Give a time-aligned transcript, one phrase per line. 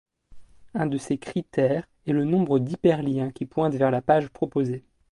[0.73, 4.83] Un de ces critères est le nombre d'hyperliens qui pointent vers la page proposée.